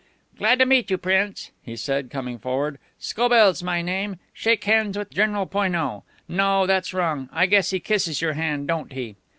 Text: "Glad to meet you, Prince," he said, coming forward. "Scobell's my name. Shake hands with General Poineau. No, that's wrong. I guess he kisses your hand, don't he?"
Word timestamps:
"Glad 0.35 0.57
to 0.57 0.65
meet 0.65 0.89
you, 0.89 0.97
Prince," 0.97 1.51
he 1.61 1.75
said, 1.75 2.09
coming 2.09 2.39
forward. 2.39 2.79
"Scobell's 2.97 3.61
my 3.61 3.83
name. 3.83 4.15
Shake 4.33 4.63
hands 4.63 4.97
with 4.97 5.11
General 5.13 5.45
Poineau. 5.45 6.03
No, 6.27 6.65
that's 6.65 6.91
wrong. 6.91 7.29
I 7.31 7.45
guess 7.45 7.69
he 7.69 7.79
kisses 7.79 8.19
your 8.19 8.33
hand, 8.33 8.67
don't 8.67 8.93
he?" 8.93 9.15